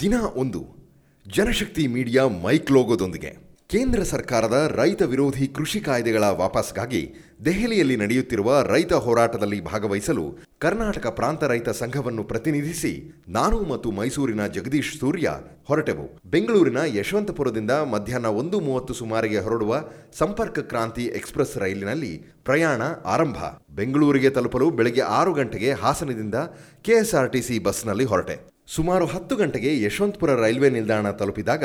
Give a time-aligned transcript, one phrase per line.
[0.00, 0.60] ದಿನ ಒಂದು.
[1.26, 3.56] Janashakti media mic ಲೋಗೋದೊಂದಿಗೆ.
[3.68, 11.68] ಕೇಂದ್ರ ಸರ್ಕಾರದ ರೈತ ವಿರೋಧಿ ಕೃಷಿ ಕಾಯ್ದೆಗಳ ವಾಪಸ್ಗಾಗಿ ದೆಹಲಿಯಲ್ಲಿ ನಡೆಯುತ್ತಿರುವ ರೈತ ಹೋರಾಟದಲ್ಲಿ ಭಾಗವಹಿಸಲು ಕರ್ನಾಟಕ ಪ್ರಾಂತ ರೈತ
[11.68, 15.30] ಸಂಘವನ್ನು ಪ್ರತಿನಿಧಿಸಿ ನಾನು ಮತ್ತು ಮೈಸೂರಿನ ಜಗದೀಶ್ ಸೂರ್ಯ
[15.64, 16.30] ಹೊರಟೆವು.
[16.30, 19.84] ಬೆಂಗಳೂರಿನ ಯಶವಂತಪುರದಿಂದ ಮಧ್ಯಾಹ್ನ ಒಂದು ಮೂವತ್ತು ಸುಮಾರಿಗೆ ಹೊರಡುವ
[20.18, 23.36] ಸಂಪರ್ಕ ಕ್ರಾಂತಿ ಎಕ್ಸ್ಪ್ರೆಸ್ ರೈಲಿನಲ್ಲಿ ಪ್ರಯಾಣ ಆರಂಭ.
[23.70, 26.34] ಬೆಂಗಳೂರಿಗೆ ತಲುಪಲು ಬೆಳಗ್ಗೆ ಆರು ಗಂಟೆಗೆ ಹಾಸನದಿಂದ
[26.82, 28.55] ಕೆಎಸ್ಆರ್ಟಿಸಿ ಬಸ್ನಲ್ಲಿ ಹೊರಟೆ.
[28.68, 31.64] ಸುಮಾರು ಹತ್ತು ಗಂಟೆಗೆ ಯಶವಂತಪುರ ರೈಲ್ವೆ ನಿಲ್ದಾಣ ತಲುಪಿದಾಗ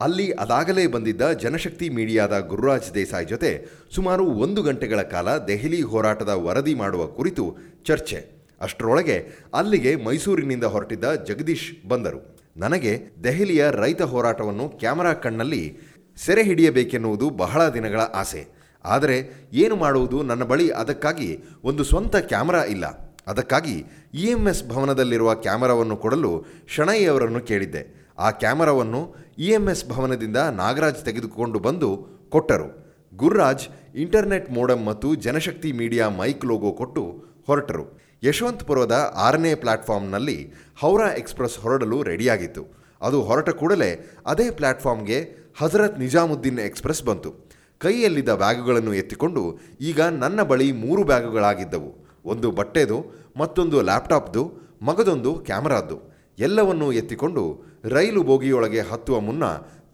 [0.00, 3.50] ಅಲ್ಲಿ ಅದಾಗಲೇ ಬಂದಿದ್ದ ಜನಶಕ್ತಿ ಮೀಡಿಯಾದ ಗುರುರಾಜ್ ದೇಸಾಯಿ ಜೊತೆ
[3.94, 8.18] ಸುಮಾರು ಒಂದು ಗಂಟೆಗಳ ಕಾಲ ದೆಹಲಿ ಹೋರಾಟದ ವರದಿ ಮಾಡುವ ಕುರಿತು ಚರ್ಚೆ.
[8.60, 9.16] ಅಷ್ಟರೊಳಗೆ
[9.54, 12.20] ಅಲ್ಲಿಗೆ ಮೈಸೂರಿನಿಂದ ಹೊರಟಿದ್ದ ಜಗದೀಶ್ ಬಂದರು.
[12.56, 12.92] ನನಗೆ
[13.24, 15.78] ದೆಹಲಿಯ ರೈತ ಹೋರಾಟವನ್ನು ಕ್ಯಾಮರಾ ಕಣ್ಣಲ್ಲಿ
[16.16, 18.42] ಸೆರೆ ಹಿಡಿಯಬೇಕೆನ್ನುವುದು ಬಹಳ ದಿನಗಳ ಆಸೆ.
[18.84, 23.11] ಆದರೆ ಏನು ಮಾಡುವುದು ನನ್ನ ಬಳಿ ಅದಕ್ಕಾಗಿ ಒಂದು ಸ್ವಂತ ಕ್ಯಾಮರಾ ಇಲ್ಲ.
[23.26, 27.82] ಅದಕ್ಕಾಗಿ ಇ ಎಂ ಎಸ್ ಭವನದಲ್ಲಿರುವ ಕ್ಯಾಮರಾವನ್ನು ಕೊಡಲು ಶಣೈಯವರನ್ನು ಕೇಳಿದ್ದೆ.
[28.18, 31.90] ಆ ಕ್ಯಾಮರಾವನ್ನು ಇ ಎಂ ಎಸ್ ಭವನದಿಂದ ನಾಗರಾಜ್ ತೆಗೆದುಕೊಂಡು ಬಂದು
[32.30, 32.68] ಕೊಟ್ಟರು.
[33.16, 38.02] ಗುರುರಾಜ್ ಇಂಟರ್ನೆಟ್ ಮೋಡಮ್ ಮತ್ತು ಜನಶಕ್ತಿ ಮೀಡಿಯಾ ಮೈಕ್ ಲೋಗೋ ಕೊಟ್ಟು ಹೊರಟರು.
[38.24, 42.62] ಯಶವಂತಪುರದ ಆರನೇ ಪ್ಲಾಟ್ಫಾರ್ಮ್ನಲ್ಲಿ ಹೌರಾ ಎಕ್ಸ್ಪ್ರೆಸ್ ಹೊರಡಲು ರೆಡಿಯಾಗಿತ್ತು.
[43.00, 45.18] ಅದು ಹೊರಟ ಕೂಡಲೇ ಅದೇ ಪ್ಲಾಟ್ಫಾರ್ಮ್ಗೆ
[45.58, 47.30] ಹಜರತ್ ನಿಜಾಮುದ್ದೀನ್ ಎಕ್ಸ್ಪ್ರೆಸ್ ಬಂತು.
[47.78, 51.90] ಕೈಯಲ್ಲಿದ್ದ ಬ್ಯಾಗುಗಳನ್ನು ಎತ್ತಿಕೊಂಡು ಈಗ ನನ್ನ ಬಳಿ ಮೂರು ಬ್ಯಾಗುಗಳಾಗಿದ್ದವು.
[52.24, 52.96] ಒಂದು ಬಟ್ಟೆದು
[53.36, 54.52] ಮತ್ತೊಂದು ಲ್ಯಾಪ್ಟಾಪ್ದು,
[54.82, 56.12] ಮಗದೊಂದು ಕ್ಯಾಮರಾದ್ದು.
[56.38, 59.44] ಎಲ್ಲವನ್ನೂ ಎತ್ತಿಕೊಂಡು ರೈಲು ಬೋಗಿಯೊಳಗೆ ಹತ್ತುವ ಮುನ್ನ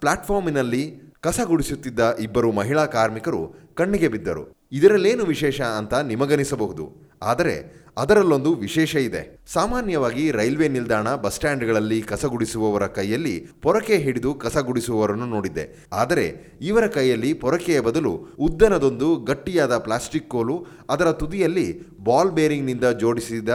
[0.00, 4.56] ಪ್ಲಾಟ್ಫಾರ್ಮಿನಲ್ಲಿ ಕಸ ಗುಡಿಸುತ್ತಿದ್ದ ಇಬ್ಬರು ಮಹಿಳಾ ಕಾರ್ಮಿಕರು ಕಣ್ಣಿಗೆ ಬಿದ್ದರು.
[4.72, 7.07] ಇದರಲ್ಲೇನು ವಿಶೇಷ ಅಂತ ನಿಮಗನಿಸಬಹುದು.
[7.22, 9.40] ಆದರೆ ಅದರಲ್ಲೊಂದು ವಿಶೇಷ ಇದೆ.
[9.52, 15.88] ಸಾಮಾನ್ಯವಾಗಿ ರೈಲ್ವೆ ನಿಲ್ದಾಣ ಬಸ್ ಸ್ಟ್ಯಾಂಡ್ಗಳಲ್ಲಿ ಕಸಗುಡಿಸುವವರ ಕೈಯಲ್ಲಿ ಪೊರಕೆ ಹಿಡಿದು ಕಸ ಗುಡಿಸುವವರನ್ನು ನೋಡಿದ್ದೆ.
[15.92, 23.48] ಆದರೆ ಇವರ ಕೈಯಲ್ಲಿ ಪೊರಕೆಯ ಬದಲು ಉದ್ದನದೊಂದು ಗಟ್ಟಿಯಾದ ಪ್ಲಾಸ್ಟಿಕ್ ಕೋಲು, ಅದರ ತುದಿಯಲ್ಲಿ ಬಾಲ್ ಬೇರಿಂಗ್ನಿಂದ ಜೋಡಿಸಿದ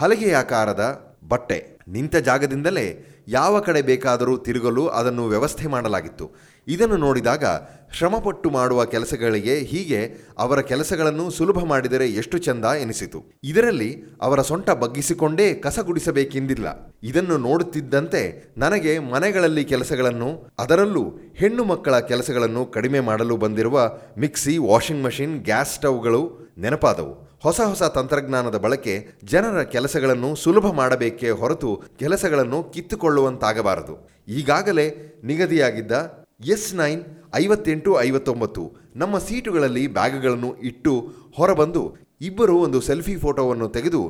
[0.00, 1.78] ಹಲಗೆಯಾಕಾರದ ಬಟ್ಟೆ.
[1.88, 6.34] ನಿಂತ ಜಾಗದಿಂದಲೇ ಯಾವ ಕಡೆ ಬೇಕಾದರೂ ತಿರುಗಲು ಅದನ್ನು ವ್ಯವಸ್ಥೆ ಮಾಡಲಾಗಿತ್ತು.
[6.66, 7.44] ಇದನ್ನು ನೋಡಿದಾಗ
[7.92, 13.24] ಶ್ರಮಪಟ್ಟು ಮಾಡುವ ಕೆಲಸಗಳಿಗೆ ಹೀಗೆ ಅವರ ಕೆಲಸಗಳನ್ನು ಸುಲಭ ಮಾಡಿದರೆ ಎಷ್ಟು ಚೆಂದ ಎನಿಸಿತು.
[13.44, 16.96] ಇದರಲ್ಲಿ ಅವರ ಸೊಂಟ ಬಗ್ಗಿಸಿಕೊಂಡೇ ಕಸ ಗುಡಿಸಬೇಕೆಂದಿಲ್ಲ.
[17.02, 25.44] ಇದನ್ನು ನೋಡುತ್ತಿದ್ದಂತೆ ನನಗೆ ಮನೆಗಳಲ್ಲಿ ಕೆಲಸಗಳನ್ನು, ಅದರಲ್ಲೂ ಹೆಣ್ಣು ಮಕ್ಕಳ ಕೆಲಸಗಳನ್ನು ಕಡಿಮೆ ಮಾಡಲು ಬಂದಿರುವ ಮಿಕ್ಸಿ, ವಾಷಿಂಗ್ ಮಷಿನ್,
[25.44, 26.22] ಗ್ಯಾಸ್ ಸ್ಟವ್ಗಳು
[26.58, 27.27] ನೆನಪಾದವು.
[27.42, 33.94] ಹೊಸ ಹೊಸ ತಂತ್ರಜ್ಞಾನದ ಬಳಕೆ ಜನರ ಕೆಲಸಗಳನ್ನು ಸುಲಭ ಮಾಡಬೇಕೇ ಹೊರತು ಕೆಲಸಗಳನ್ನು ಕಿತ್ತುಕೊಳ್ಳುವಂತಾಗಬಾರದು.
[34.28, 34.86] ಈಗಾಗಲೇ
[35.24, 35.92] ನಿಗದಿಯಾಗಿದ್ದ
[36.46, 37.02] ಎಸ್ ನೈನ್
[37.34, 38.62] ಐವತ್ತೆಂಟು ಐವತ್ತೊಂಬತ್ತು
[38.96, 40.92] ನಮ್ಮ ಸೀಟುಗಳಲ್ಲಿ ಬ್ಯಾಗ್ಗಳನ್ನು ಇಟ್ಟು
[41.36, 41.82] ಹೊರಬಂದು
[42.20, 44.02] ಇಬ್ಬರು ಒಂದು ಸೆಲ್ಫಿ ಫೋಟೋವನ್ನು ತೆಗೆದು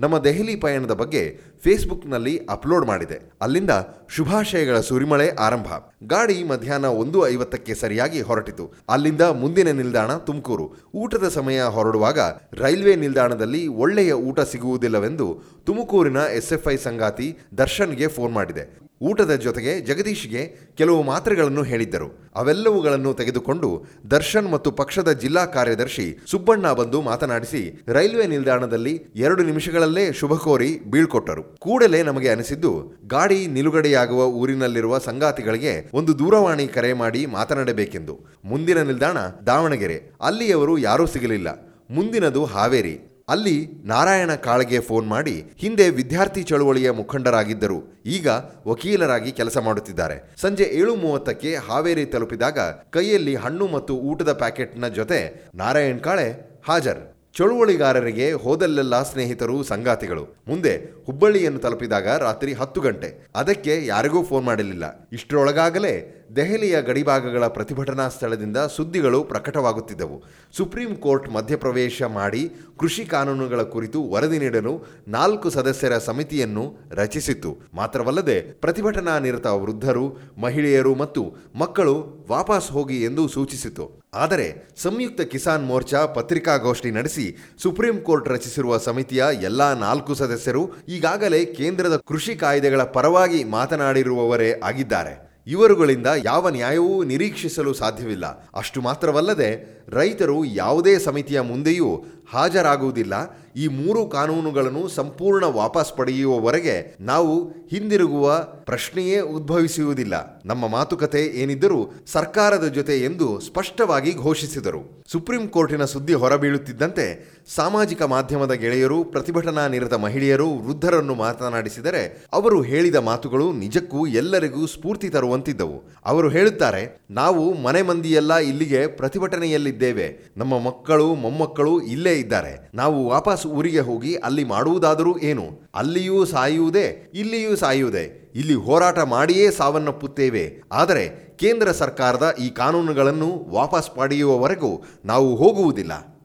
[0.00, 3.20] ನಮ್ಮ ದೆಹಲಿ ಪಯಣದ ಬಗ್ಗೆ ಫೇಸ್ಬುಕ್ನಲ್ಲಿ ಅಪ್ಲೋಡ್ ಮಾಡಿದೆ.
[3.40, 3.70] ಅಲ್ಲಿಂದ
[4.08, 5.66] ಶುಭಾಶಯಗಳ ಸುರಿಮಳೆ ಆರಂಭ.
[6.06, 8.72] ಗಾಡಿ ಮಧ್ಯಾಹ್ನ ಒಂದು ಐವತ್ತಕ್ಕೆ ಸರಿಯಾಗಿ ಹೊರಟಿತು.
[8.88, 10.72] ಅಲ್ಲಿಂದ ಮುಂದಿನ ನಿಲ್ದಾಣ ತುಮಕೂರು.
[10.94, 12.18] ಊಟದ ಸಮಯ ಹೊರಡುವಾಗ
[12.52, 18.85] ರೈಲ್ವೆ ನಿಲ್ದಾಣದಲ್ಲಿ ಒಳ್ಳೆಯ ಊಟ ಸಿಗುವುದಿಲ್ಲವೆಂದು ತುಮಕೂರಿನ ಎಸ್ಎಫ್ಐ ಸಂಗಾತಿ ದರ್ಶನ್ಗೆ ಫೋನ್ ಮಾಡಿದೆ.
[19.00, 22.32] ಊಟದ ಜೊತೆಗೆ ಜಗದೀಶ್ಗೆ ಕೆಲವು ಮಾತ್ರೆಗಳನ್ನು ಹೇಳಿದ್ದರು.
[22.36, 30.34] ಅವೆಲ್ಲವುಗಳನ್ನು ತೆಗೆದುಕೊಂಡು ದರ್ಶನ್ ಮತ್ತು ಪಕ್ಷದ ಜಿಲ್ಲಾ ಕಾರ್ಯದರ್ಶಿ ಸುಬ್ಬಣ್ಣ ಬಂದು ಮಾತನಾಡಿಸಿ, ರೈಲ್ವೆ ನಿಲ್ದಾಣದಲ್ಲಿ ಎರಡು ನಿಮಿಷಗಳಲ್ಲೇ ಶುಭ
[30.34, 31.42] ಕೋರಿ ಬೀಳ್ಕೊಟ್ಟರು.
[31.42, 38.20] ಕೂಡಲೇ ನಮಗೆ ಅನಿಸಿದ್ದು, ಗಾಡಿ ನಿಲುಗಡೆಯಾಗುವ ಊರಿನಲ್ಲಿರುವ ಸಂಗಾತಿಗಳಿಗೆ ಒಂದು ದೂರವಾಣಿ ಕರೆ ಮಾಡಿ ಮಾತನಾಡಬೇಕೆಂದು.
[38.44, 40.10] ಮುಂದಿನ ನಿಲ್ದಾಣ ದಾವಣಗೆರೆ.
[40.20, 41.48] ಅಲ್ಲಿಯವರು ಯಾರೂ ಸಿಗಲಿಲ್ಲ.
[41.90, 43.15] ಮುಂದಿನದು ಹಾವೇರಿ.
[43.28, 48.02] ಅಲ್ಲಿ ನಾರಾಯಣ ಕಾಳಗೆ ಫೋನ್ ಮಾಡಿ ಹಿಂದೆ ವಿದ್ಯಾರ್ಥಿ ಚಳುವಳಿಯ ಮುಖಂಡರಾಗಿದ್ದರು.
[48.06, 48.28] ಈಗ
[48.66, 50.34] ವಕೀಲರಾಗಿ ಕೆಲಸ ಮಾಡುತ್ತಿದ್ದಾರೆ.
[50.36, 52.58] ಸಂಜೆ ಏಳು ಮೂವತ್ತಕ್ಕೆ ಹಾವೇರಿ ತಲುಪಿದಾಗ
[52.90, 56.28] ಕೈಯಲ್ಲಿ ಹಣ್ಣು ಮತ್ತು ಊಟದ ಪ್ಯಾಕೆಟ್ನ ಜೊತೆ ನಾರಾಯಣ್ ಕಾಳೆ
[56.68, 57.02] ಹಾಜರ್.
[57.34, 60.24] ಚಳುವಳಿಗಾರರಿಗೆ ಹೋದಲ್ಲೆಲ್ಲ ಸ್ನೇಹಿತರು ಸಂಗಾತಿಗಳು.
[60.48, 63.26] ಮುಂದೆ ಹುಬ್ಬಳ್ಳಿಯನ್ನು ತಲುಪಿದಾಗ ರಾತ್ರಿ ಹತ್ತು ಗಂಟೆ.
[63.36, 65.92] ಅದಕ್ಕೆ ಯಾರಿಗೂ ಫೋನ್ ಮಾಡಲಿಲ್ಲ ಇಷ್ಟರೊಳಗಾಗಲೇ
[66.34, 70.22] ದೆಹಲಿಯ ಗಡಿಭಾಗಗಳ ಪ್ರತಿಭಟನಾ ಸ್ಥಳದಿಂದ ಸುದ್ದಿಗಳು ಪ್ರಕಟವಾಗುತ್ತಿದ್ದವು.
[70.56, 79.18] ಸುಪ್ರೀಂ ಕೋರ್ಟ್ ಮಧ್ಯಪ್ರವೇಶ ಮಾಡಿ ಕೃಷಿ ಕಾನೂನುಗಳ ಕುರಿತು ವರದಿ ನೀಡಲು ನಾಲ್ಕು ಸದಸ್ಯರ ಸಮಿತಿಯನ್ನು ರಚಿಸಿತು ಮಾತ್ರವಲ್ಲದೆ ಪ್ರತಿಭಟನಾ
[79.18, 87.36] ನಿರತ ವೃದ್ಧರು, ಮಹಿಳೆಯರು ಮತ್ತು ಮಕ್ಕಳು ವಾಪಸ್ ಹೋಗಿ ಎಂದು ಸೂಚಿಸಿತು ಆದರೆ ಸಂಯುಕ್ತ ಕಿಸಾನ್ ಮೋರ್ಚಾ ಪತ್ರಿಕಾಗೋಷ್ಠಿ ನಡೆಸಿ
[87.62, 95.35] ಸುಪ್ರೀಂ ಕೋರ್ಟ್ ರಚಿಸಿರುವ ಸಮಿತಿಯ ಎಲ್ಲಾ ನಾಲ್ಕು ಸದಸ್ಯರು ಈಗಾಗಲೇ ಕೇಂದ್ರದ ಕೃಷಿ ಕಾಯ್ದೆಗಳ ಪರವಾಗಿ ಮಾತನಾಡಿರುವವರೇ ಆಗಿದ್ದಾರೆ.
[95.46, 98.26] ಇವರುಗಳಿಂದ ಯಾವ ನ್ಯಾಯವೂ ನಿರೀಕ್ಷಿಸಲು ಸಾಧ್ಯವಿಲ್ಲ.
[98.54, 99.50] ಅಷ್ಟು ಮಾತ್ರವಲ್ಲದೆ
[99.88, 103.14] ರೈತರು ಯಾವುದೇ ಸಮಿತಿಯ ಮುಂದೆಯೂ ಹಾಜರಾಗುವುದಿಲ್ಲ.
[103.56, 110.42] ಈ ಮೂರು ಕಾನೂನುಗಳನ್ನು ಸಂಪೂರ್ಣ ವಾಪಸ್ ಪಡೆಯುವವರೆಗೆ ನಾವು ಹಿಂದಿರುಗುವ ಪ್ರಶ್ನೆಯೇ ಉದ್ಭವಿಸುವುದಿಲ್ಲ.
[110.44, 115.04] ನಮ್ಮ ಮಾತುಕತೆ ಏನಿದ್ದರೂ ಸರ್ಕಾರದ ಜೊತೆ ಎಂದು ಸ್ಪಷ್ಟವಾಗಿ ಘೋಷಿಸಿದರು.
[115.12, 123.52] ಸುಪ್ರೀಂ ಕೋರ್ಟಿನ ಸುದ್ದಿ ಹೊರಬೀಳುತ್ತಿದ್ದಂತೆ ಸಾಮಾಜಿಕ ಮಾಧ್ಯಮದ ಗೆಳೆಯರು, ಪ್ರತಿಭಟನಾ ನಿರತ ಮಹಿಳೆಯರು, ವೃದ್ಧರನ್ನು ಮಾತನಾಡಿಸಿದರೆ ಅವರು ಹೇಳಿದ ಮಾತುಗಳು
[123.52, 125.82] ನಿಜಕ್ಕೂ ಎಲ್ಲರಿಗೂ ಸ್ಫೂರ್ತಿ ತರುವಂತಿದ್ದವು.
[126.04, 130.32] ಅವರು ಹೇಳುತ್ತಾರೆ, ನಾವು ಮನೆ ಮಂದಿಯೆಲ್ಲ ಇಲ್ಲಿಗೆ ಪ್ರತಿಭಟನೆಯಲ್ಲಿದ್ದೇವೆ.
[130.36, 132.70] ನಮ್ಮ ಮಕ್ಕಳು, ಮೊಮ್ಮಕ್ಕಳು ಇಲ್ಲೇ ಇದ್ದಾರೆ.
[132.74, 135.70] ನಾವು ವಾಪಸ್ ಊರಿಗೆ ಹೋಗಿ ಅಲ್ಲಿ ಮಾಡುವುದಾದರೂ ಏನು?
[135.74, 138.32] ಅಲ್ಲಿಯೂ ಸಾಯುವುದೇ, ಇಲ್ಲಿಯೂ ಸಾಯುವುದೇ.
[138.34, 140.62] ಇಲ್ಲಿ ಹೋರಾಟ ಮಾಡಿಯೇ ಸಾವನ್ನಪ್ಪುತ್ತೇವೆ.
[140.72, 146.15] ಆದರೆ ಕೇಂದ್ರ ಸರ್ಕಾರದ ಈ ಕಾನೂನುಗಳನ್ನು ವಾಪಸ್ ಪಡೆಯುವವರೆಗೂ ನಾವು ಹೋಗುವುದಿಲ್ಲ.